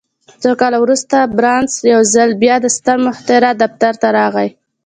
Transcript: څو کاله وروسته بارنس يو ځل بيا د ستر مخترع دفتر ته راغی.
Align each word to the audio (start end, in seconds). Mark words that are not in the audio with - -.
څو 0.41 0.51
کاله 0.61 0.77
وروسته 0.83 1.15
بارنس 1.37 1.73
يو 1.93 2.01
ځل 2.13 2.29
بيا 2.43 2.55
د 2.61 2.65
ستر 2.77 2.97
مخترع 3.07 3.51
دفتر 3.63 3.93
ته 4.01 4.07
راغی. 4.17 4.49